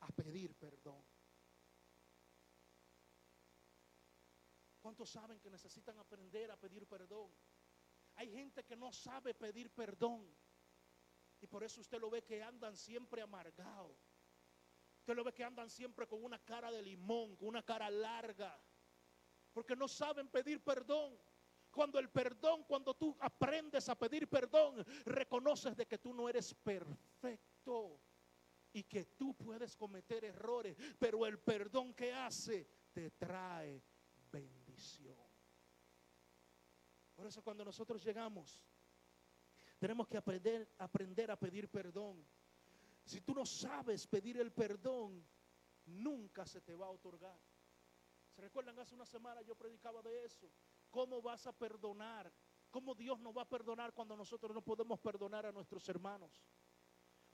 [0.00, 1.02] a pedir perdón.
[4.82, 7.34] ¿Cuántos saben que necesitan aprender a pedir perdón?
[8.16, 10.36] Hay gente que no sabe pedir perdón.
[11.40, 13.96] Y por eso usted lo ve que andan siempre amargados.
[14.98, 18.62] Usted lo ve que andan siempre con una cara de limón, con una cara larga.
[19.54, 21.18] Porque no saben pedir perdón.
[21.74, 26.54] Cuando el perdón, cuando tú aprendes a pedir perdón, reconoces de que tú no eres
[26.54, 28.00] perfecto
[28.72, 33.82] y que tú puedes cometer errores, pero el perdón que hace te trae
[34.30, 35.18] bendición.
[37.16, 38.64] Por eso cuando nosotros llegamos,
[39.78, 42.24] tenemos que aprender, aprender a pedir perdón.
[43.04, 45.26] Si tú no sabes pedir el perdón,
[45.86, 47.40] nunca se te va a otorgar.
[48.30, 48.78] ¿Se recuerdan?
[48.78, 50.48] Hace una semana yo predicaba de eso.
[50.94, 52.32] ¿Cómo vas a perdonar?
[52.70, 56.40] ¿Cómo Dios nos va a perdonar cuando nosotros no podemos perdonar a nuestros hermanos?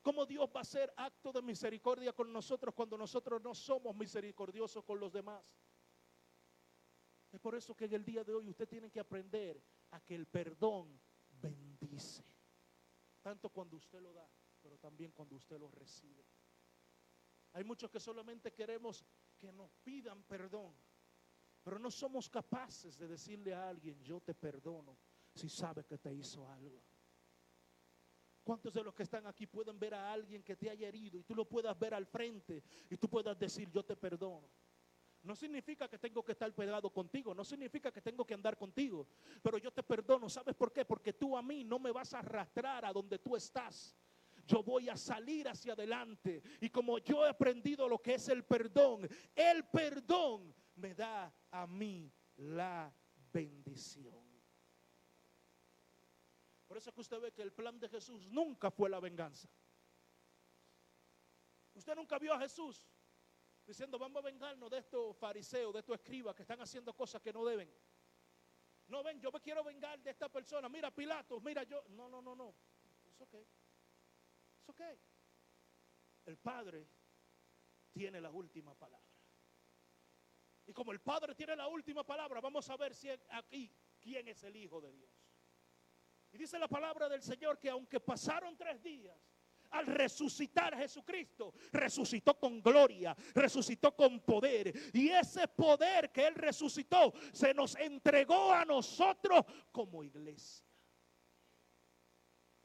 [0.01, 4.83] ¿Cómo Dios va a hacer acto de misericordia con nosotros cuando nosotros no somos misericordiosos
[4.83, 5.45] con los demás?
[7.31, 10.15] Es por eso que en el día de hoy usted tiene que aprender a que
[10.15, 12.25] el perdón bendice.
[13.21, 14.27] Tanto cuando usted lo da,
[14.63, 16.25] pero también cuando usted lo recibe.
[17.53, 19.05] Hay muchos que solamente queremos
[19.37, 20.75] que nos pidan perdón.
[21.63, 24.97] Pero no somos capaces de decirle a alguien, yo te perdono,
[25.35, 26.83] si sabe que te hizo algo.
[28.43, 31.25] ¿Cuántos de los que están aquí pueden ver a alguien que te haya herido y
[31.25, 34.49] tú lo puedas ver al frente y tú puedas decir, yo te perdono?
[35.23, 39.07] No significa que tengo que estar pegado contigo, no significa que tengo que andar contigo,
[39.43, 40.31] pero yo te perdono.
[40.31, 40.87] ¿Sabes por qué?
[40.87, 43.95] Porque tú a mí no me vas a arrastrar a donde tú estás.
[44.47, 46.43] Yo voy a salir hacia adelante.
[46.61, 51.67] Y como yo he aprendido lo que es el perdón, el perdón me da a
[51.67, 52.93] mí la
[53.33, 54.31] bendición.
[56.67, 59.49] Por eso que usted ve que el plan de Jesús nunca fue la venganza.
[61.75, 62.85] Usted nunca vio a Jesús
[63.67, 67.33] diciendo, vamos a vengarnos de estos fariseos, de estos escribas que están haciendo cosas que
[67.33, 67.73] no deben.
[68.89, 70.69] No ven, yo me quiero vengar de esta persona.
[70.69, 71.85] Mira, Pilatos, mira yo.
[71.91, 72.55] No, no, no, no.
[73.05, 73.35] Es ok.
[73.35, 74.81] Es ok.
[76.27, 76.89] El Padre
[77.93, 79.10] tiene la última palabra.
[80.71, 84.45] Y como el Padre tiene la última palabra, vamos a ver si aquí quién es
[84.45, 85.11] el Hijo de Dios.
[86.31, 89.19] Y dice la palabra del Señor que aunque pasaron tres días,
[89.71, 94.73] al resucitar Jesucristo, resucitó con gloria, resucitó con poder.
[94.95, 100.65] Y ese poder que Él resucitó se nos entregó a nosotros como iglesia.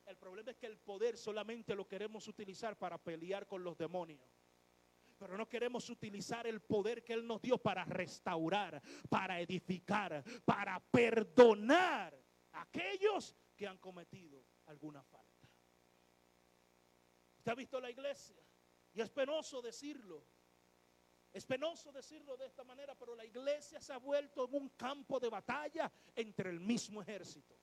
[0.05, 4.44] El problema es que el poder solamente lo queremos utilizar para pelear con los demonios.
[5.25, 10.79] Pero no queremos utilizar el poder que Él nos dio para restaurar, para edificar, para
[10.79, 12.15] perdonar
[12.51, 15.49] a aquellos que han cometido alguna falta.
[17.39, 18.39] ¿Usted ha visto la iglesia?
[18.93, 20.23] Y es penoso decirlo.
[21.33, 25.29] Es penoso decirlo de esta manera, pero la iglesia se ha vuelto un campo de
[25.29, 27.59] batalla entre el mismo ejército.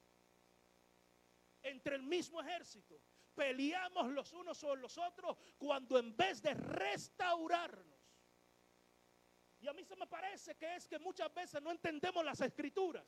[1.63, 3.01] Entre el mismo ejército
[3.35, 7.93] peleamos los unos sobre los otros cuando en vez de restaurarnos.
[9.61, 13.07] Y a mí se me parece que es que muchas veces no entendemos las escrituras.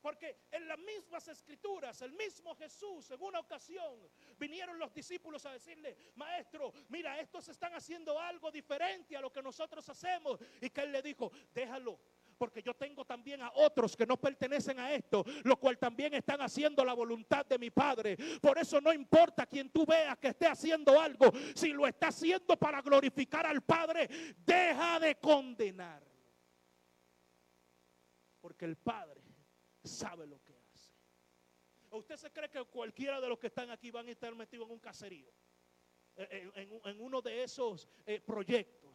[0.00, 5.52] Porque en las mismas escrituras, el mismo Jesús, en una ocasión, vinieron los discípulos a
[5.52, 10.38] decirle, maestro, mira, estos están haciendo algo diferente a lo que nosotros hacemos.
[10.60, 11.98] Y que él le dijo, déjalo,
[12.36, 16.40] porque yo tengo también a otros que no pertenecen a esto, lo cual también están
[16.40, 18.16] haciendo la voluntad de mi Padre.
[18.40, 22.56] Por eso no importa quien tú veas que esté haciendo algo, si lo está haciendo
[22.56, 24.08] para glorificar al Padre,
[24.44, 26.02] deja de condenar.
[28.40, 29.22] Porque el Padre
[29.82, 30.92] sabe lo que hace.
[31.90, 34.72] ¿Usted se cree que cualquiera de los que están aquí van a estar metidos en
[34.72, 35.32] un caserío?
[36.16, 38.85] en, uno de esos eh, proyectos,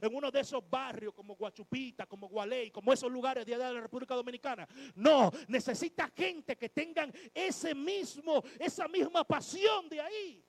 [0.00, 3.74] en uno de esos barrios como Guachupita, como Gualey, como esos lugares de allá de
[3.74, 4.68] la República Dominicana.
[4.94, 10.44] No, necesita gente que tengan ese mismo, esa misma pasión de ahí.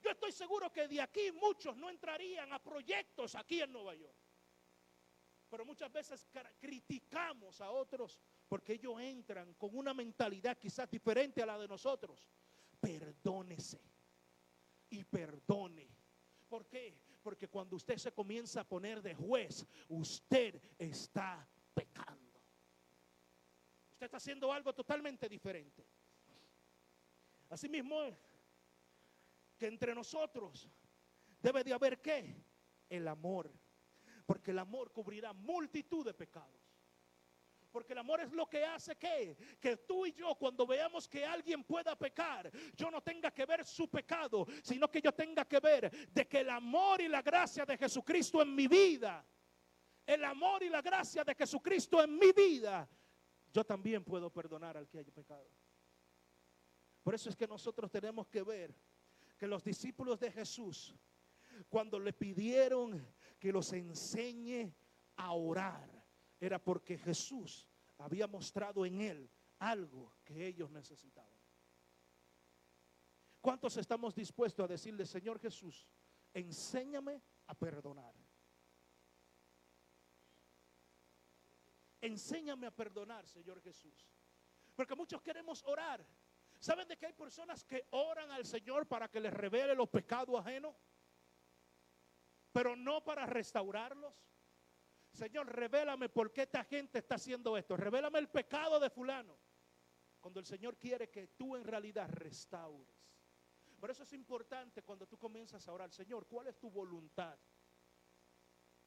[0.00, 4.16] Yo estoy seguro que de aquí muchos no entrarían a proyectos aquí en Nueva York.
[5.48, 6.28] Pero muchas veces
[6.58, 8.18] criticamos a otros
[8.48, 12.28] porque ellos entran con una mentalidad quizás diferente a la de nosotros.
[12.80, 13.80] perdónese
[14.90, 15.88] y perdone.
[16.48, 16.98] ¿Por qué?
[17.24, 22.38] Porque cuando usted se comienza a poner de juez, usted está pecando.
[23.92, 25.86] Usted está haciendo algo totalmente diferente.
[27.48, 27.96] Asimismo
[29.56, 30.68] que entre nosotros
[31.40, 32.36] debe de haber qué?
[32.90, 33.50] El amor.
[34.26, 36.63] Porque el amor cubrirá multitud de pecados.
[37.74, 41.26] Porque el amor es lo que hace que, que tú y yo cuando veamos que
[41.26, 45.58] alguien pueda pecar, yo no tenga que ver su pecado, sino que yo tenga que
[45.58, 49.26] ver de que el amor y la gracia de Jesucristo en mi vida,
[50.06, 52.88] el amor y la gracia de Jesucristo en mi vida,
[53.52, 55.50] yo también puedo perdonar al que haya pecado.
[57.02, 58.72] Por eso es que nosotros tenemos que ver
[59.36, 60.94] que los discípulos de Jesús,
[61.68, 63.04] cuando le pidieron
[63.40, 64.72] que los enseñe
[65.16, 65.93] a orar,
[66.40, 67.68] era porque Jesús
[67.98, 71.38] había mostrado en él algo que ellos necesitaban.
[73.40, 75.86] ¿Cuántos estamos dispuestos a decirle, Señor Jesús,
[76.32, 78.14] enséñame a perdonar?
[82.00, 84.10] Enséñame a perdonar, Señor Jesús.
[84.74, 86.04] Porque muchos queremos orar.
[86.58, 90.38] ¿Saben de que hay personas que oran al Señor para que les revele los pecados
[90.40, 90.74] ajenos?
[92.52, 94.14] Pero no para restaurarlos.
[95.14, 97.76] Señor, revélame por qué esta gente está haciendo esto.
[97.76, 99.38] Revélame el pecado de fulano.
[100.20, 102.88] Cuando el Señor quiere que tú en realidad restaures.
[103.78, 107.38] Por eso es importante cuando tú comienzas a orar, Señor, ¿cuál es tu voluntad?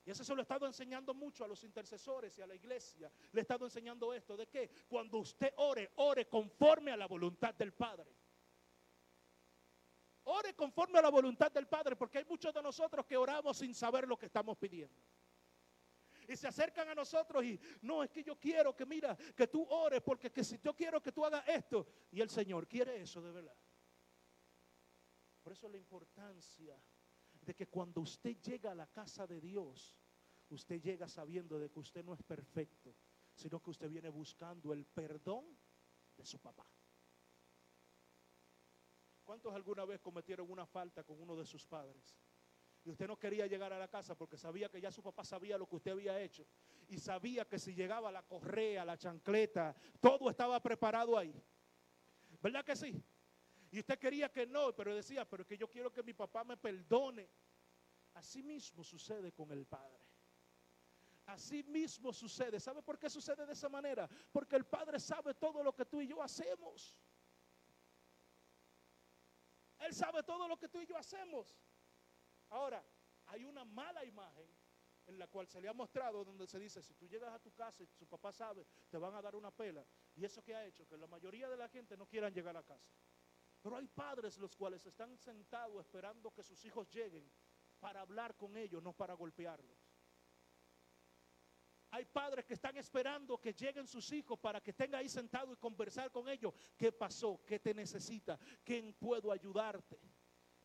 [0.03, 3.09] Y eso se lo he estado enseñando mucho a los intercesores y a la iglesia.
[3.31, 7.53] Le he estado enseñando esto, de que cuando usted ore, ore conforme a la voluntad
[7.53, 8.13] del Padre.
[10.23, 13.73] Ore conforme a la voluntad del Padre, porque hay muchos de nosotros que oramos sin
[13.73, 15.01] saber lo que estamos pidiendo
[16.27, 19.65] y se acercan a nosotros y no, es que yo quiero que mira, que tú
[19.69, 23.21] ores, porque que si yo quiero que tú hagas esto, y el Señor quiere eso
[23.21, 23.57] de verdad.
[25.41, 26.77] Por eso la importancia
[27.41, 29.97] de que cuando usted llega a la casa de Dios,
[30.49, 32.95] usted llega sabiendo de que usted no es perfecto,
[33.33, 35.57] sino que usted viene buscando el perdón
[36.17, 36.67] de su papá.
[39.23, 42.17] ¿Cuántos alguna vez cometieron una falta con uno de sus padres?
[42.87, 45.57] Y usted no quería llegar a la casa porque sabía que ya su papá sabía
[45.57, 46.47] lo que usted había hecho.
[46.87, 51.35] Y sabía que si llegaba la correa, la chancleta, todo estaba preparado ahí.
[52.41, 53.03] ¿Verdad que sí?
[53.71, 56.45] Y usted quería que no, pero decía, pero es que yo quiero que mi papá
[56.45, 57.29] me perdone.
[58.13, 59.99] Así mismo sucede con el Padre.
[61.25, 62.57] Así mismo sucede.
[62.57, 64.07] ¿Sabe por qué sucede de esa manera?
[64.31, 66.95] Porque el Padre sabe todo lo que tú y yo hacemos.
[69.79, 71.53] Él sabe todo lo que tú y yo hacemos.
[72.49, 72.83] Ahora,
[73.25, 74.49] hay una mala imagen
[75.07, 77.53] en la cual se le ha mostrado donde se dice, si tú llegas a tu
[77.53, 79.85] casa y su papá sabe, te van a dar una pela.
[80.15, 82.63] Y eso que ha hecho, que la mayoría de la gente no quieran llegar a
[82.63, 82.91] casa.
[83.61, 87.31] Pero hay padres los cuales están sentados esperando que sus hijos lleguen
[87.79, 89.77] para hablar con ellos, no para golpearlos.
[91.91, 95.59] Hay padres que están esperando que lleguen sus hijos para que estén ahí sentados y
[95.59, 96.53] conversar con ellos.
[96.75, 97.41] ¿Qué pasó?
[97.45, 98.37] ¿Qué te necesita?
[98.63, 99.97] ¿Quién puedo ayudarte?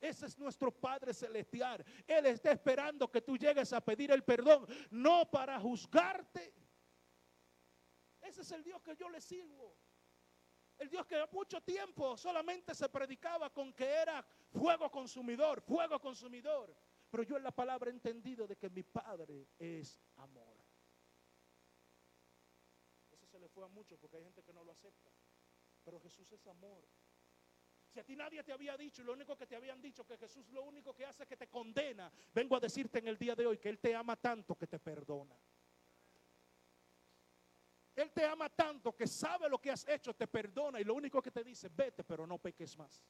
[0.02, 1.84] Ese es nuestro Padre Celestial.
[2.08, 6.52] Él está esperando que tú llegues a pedir el perdón, no para juzgarte.
[8.20, 9.76] Ese es el Dios que yo le sirvo.
[10.76, 16.76] El Dios que mucho tiempo solamente se predicaba con que era fuego consumidor, fuego consumidor.
[17.08, 20.56] Pero yo en la palabra he entendido de que mi Padre es amor.
[23.12, 25.12] Eso se le fue a mucho porque hay gente que no lo acepta.
[25.84, 26.82] Pero Jesús es amor.
[27.92, 30.16] Si a ti nadie te había dicho y lo único que te habían dicho que
[30.16, 33.34] Jesús lo único que hace es que te condena, vengo a decirte en el día
[33.34, 35.36] de hoy que Él te ama tanto que te perdona.
[37.94, 41.20] Él te ama tanto que sabe lo que has hecho, te perdona y lo único
[41.20, 43.04] que te dice, vete, pero no peques más.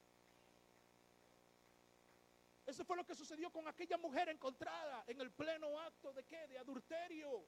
[2.67, 6.49] Eso fue lo que sucedió con aquella mujer encontrada en el pleno acto de qué?
[6.49, 7.47] De adulterio.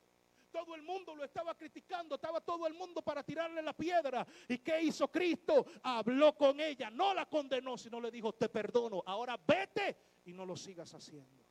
[0.55, 4.25] Todo el mundo lo estaba criticando, estaba todo el mundo para tirarle la piedra.
[4.49, 5.67] ¿Y qué hizo Cristo?
[5.83, 10.47] Habló con ella, no la condenó, sino le dijo, te perdono, ahora vete y no
[10.47, 11.45] lo sigas haciendo.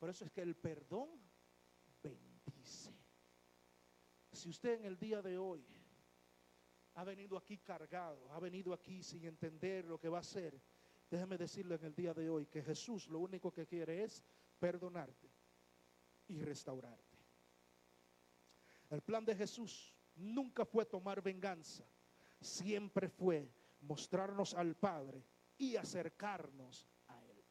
[0.00, 1.10] Por eso es que el perdón
[2.02, 2.92] bendice.
[4.32, 5.64] Si usted en el día de hoy
[6.94, 10.60] ha venido aquí cargado, ha venido aquí sin entender lo que va a hacer,
[11.08, 14.24] déjeme decirle en el día de hoy que Jesús lo único que quiere es
[14.58, 15.30] perdonarte
[16.26, 17.11] y restaurarte.
[18.92, 21.82] El plan de Jesús nunca fue tomar venganza,
[22.38, 25.24] siempre fue mostrarnos al Padre
[25.56, 27.42] y acercarnos a Él.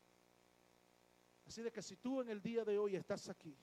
[1.44, 3.58] Así de que si tú en el día de hoy estás aquí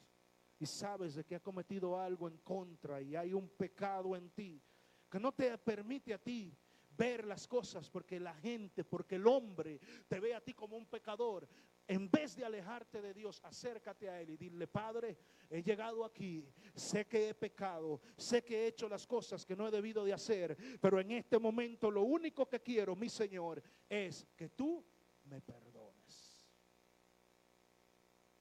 [0.59, 4.61] y sabes de que ha cometido algo en contra y hay un pecado en ti
[5.09, 6.53] que no te permite a ti
[6.97, 10.87] ver las cosas, porque la gente, porque el hombre te ve a ti como un
[10.87, 11.49] pecador,
[11.89, 15.16] en vez de alejarte de Dios, acércate a Él y dile, Padre,
[15.49, 19.66] he llegado aquí, sé que he pecado, sé que he hecho las cosas que no
[19.66, 24.26] he debido de hacer, pero en este momento lo único que quiero, mi Señor, es
[24.36, 24.84] que tú
[25.24, 26.39] me perdones.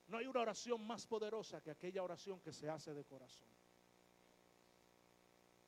[0.08, 3.50] No hay una oración más poderosa que aquella oración que se hace de corazón.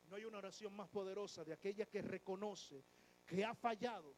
[0.03, 2.83] No hay una oración más poderosa de aquella que reconoce
[3.25, 4.17] que ha fallado,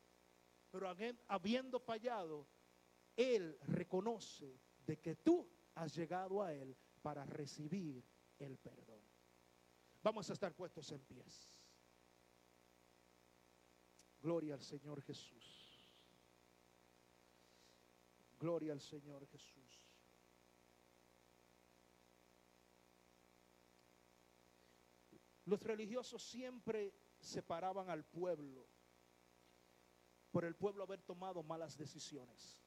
[0.71, 0.89] pero
[1.27, 2.47] habiendo fallado,
[3.15, 8.03] Él reconoce de que tú has llegado a Él para recibir
[8.39, 9.01] el perdón.
[10.03, 11.57] Vamos a estar puestos en pies.
[14.21, 15.87] Gloria al Señor Jesús.
[18.39, 19.91] Gloria al Señor Jesús.
[25.45, 28.67] Los religiosos siempre separaban al pueblo
[30.31, 32.57] por el pueblo haber tomado malas decisiones.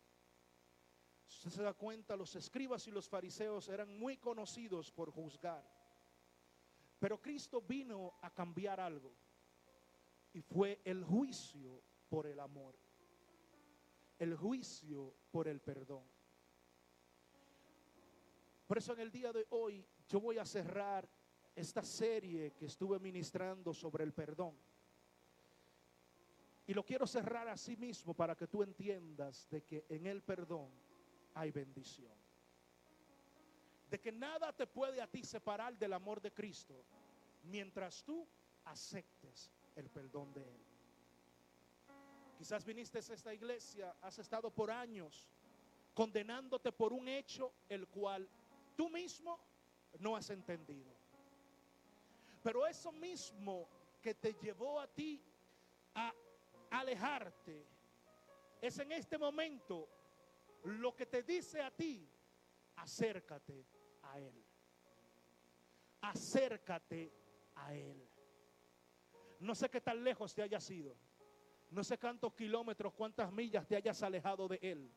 [1.44, 5.62] Si se da cuenta, los escribas y los fariseos eran muy conocidos por juzgar.
[6.98, 9.12] Pero Cristo vino a cambiar algo
[10.32, 12.74] y fue el juicio por el amor,
[14.18, 16.02] el juicio por el perdón.
[18.66, 21.06] Por eso en el día de hoy yo voy a cerrar
[21.54, 24.56] esta serie que estuve ministrando sobre el perdón.
[26.66, 30.70] Y lo quiero cerrar así mismo para que tú entiendas de que en el perdón
[31.34, 32.12] hay bendición.
[33.90, 36.84] De que nada te puede a ti separar del amor de Cristo
[37.44, 38.26] mientras tú
[38.64, 40.60] aceptes el perdón de Él.
[42.38, 45.28] Quizás viniste a esta iglesia, has estado por años
[45.94, 48.28] condenándote por un hecho el cual
[48.76, 49.38] tú mismo
[50.00, 50.92] no has entendido.
[52.42, 53.68] Pero eso mismo
[54.02, 55.22] que te llevó a ti
[55.94, 56.12] a
[56.70, 57.64] alejarte,
[58.60, 59.88] es en este momento
[60.64, 62.08] lo que te dice a ti,
[62.76, 63.66] acércate
[64.02, 64.44] a Él.
[66.00, 67.12] Acércate
[67.54, 68.08] a Él.
[69.40, 70.96] No sé qué tan lejos te hayas ido.
[71.70, 74.90] No sé cuántos kilómetros, cuántas millas te hayas alejado de Él.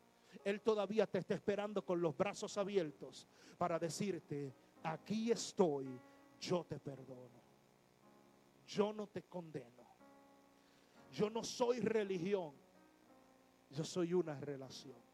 [0.44, 4.54] Él todavía te está esperando con los brazos abiertos para decirte,
[4.84, 6.00] aquí estoy,
[6.40, 7.42] yo te perdono.
[8.68, 9.88] Yo no te condeno.
[11.12, 12.54] Yo no soy religión.
[13.70, 15.07] Yo soy una relación.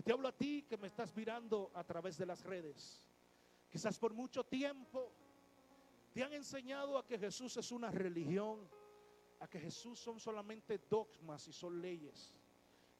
[0.00, 3.06] Te hablo a ti que me estás mirando a través de las redes.
[3.68, 5.12] Quizás por mucho tiempo
[6.12, 8.68] te han enseñado a que Jesús es una religión,
[9.40, 12.34] a que Jesús son solamente dogmas y son leyes.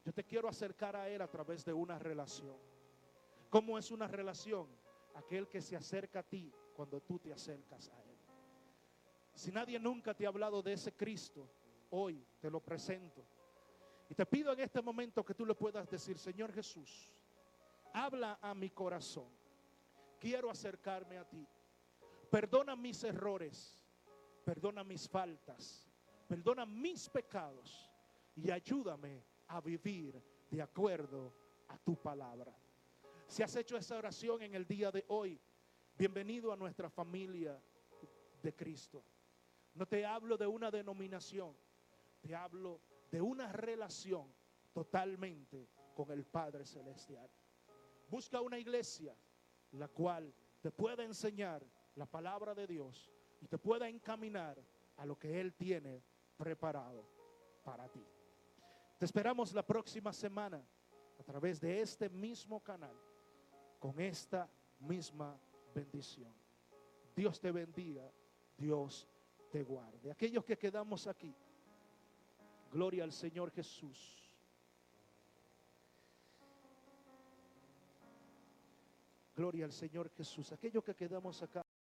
[0.05, 2.57] Yo te quiero acercar a Él a través de una relación.
[3.49, 4.67] ¿Cómo es una relación?
[5.15, 8.17] Aquel que se acerca a ti cuando tú te acercas a Él.
[9.33, 11.47] Si nadie nunca te ha hablado de ese Cristo,
[11.91, 13.23] hoy te lo presento.
[14.09, 17.13] Y te pido en este momento que tú le puedas decir, Señor Jesús,
[17.93, 19.29] habla a mi corazón.
[20.19, 21.45] Quiero acercarme a ti.
[22.29, 23.79] Perdona mis errores,
[24.43, 25.87] perdona mis faltas,
[26.27, 27.91] perdona mis pecados
[28.35, 31.33] y ayúdame a vivir de acuerdo
[31.67, 32.55] a tu palabra.
[33.27, 35.39] Si has hecho esa oración en el día de hoy,
[35.97, 37.59] bienvenido a nuestra familia
[38.41, 39.03] de Cristo.
[39.75, 41.55] No te hablo de una denominación,
[42.21, 44.33] te hablo de una relación
[44.73, 47.29] totalmente con el Padre Celestial.
[48.09, 49.15] Busca una iglesia
[49.71, 51.63] la cual te pueda enseñar
[51.95, 53.11] la palabra de Dios
[53.41, 54.61] y te pueda encaminar
[54.97, 56.03] a lo que Él tiene
[56.37, 57.05] preparado
[57.63, 58.05] para ti.
[58.97, 60.65] Te esperamos la próxima semana
[61.19, 62.95] a través de este mismo canal
[63.79, 64.49] con esta
[64.79, 65.39] misma
[65.73, 66.33] bendición.
[67.15, 68.09] Dios te bendiga,
[68.57, 69.07] Dios
[69.51, 70.11] te guarde.
[70.11, 71.35] Aquellos que quedamos aquí,
[72.73, 74.19] gloria al Señor Jesús.
[79.35, 80.51] Gloria al Señor Jesús.
[80.51, 81.63] Aquellos que quedamos acá.